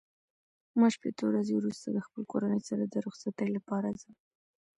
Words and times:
ما 0.79 0.87
شپېته 0.95 1.23
ورځې 1.27 1.53
وروسته 1.55 1.87
د 1.91 1.97
خپل 2.05 2.21
کورنۍ 2.31 2.61
سره 2.69 2.83
د 2.85 2.95
رخصتۍ 3.05 3.47
لپاره 3.57 3.87
ځم. 4.01 4.13